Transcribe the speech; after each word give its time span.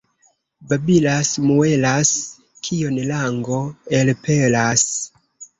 Babilas, 0.71 1.29
muelas, 1.49 2.13
kion 2.69 2.97
lango 3.13 3.61
elpelas. 4.01 4.91